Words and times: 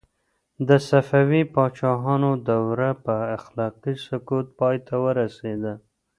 د 0.67 0.69
صفوي 0.89 1.43
پاچاهانو 1.53 2.31
دوره 2.49 2.89
په 3.05 3.15
اخلاقي 3.37 3.93
سقوط 4.07 4.45
پای 4.59 4.77
ته 4.87 4.95
ورسېده. 5.03 5.73